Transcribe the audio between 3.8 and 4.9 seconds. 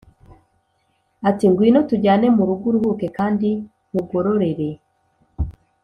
nkugororere”